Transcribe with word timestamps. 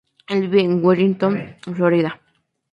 Él 0.27 0.47
vive 0.49 0.63
en 0.63 0.83
Wellington, 0.83 1.57
Florida. 1.75 2.19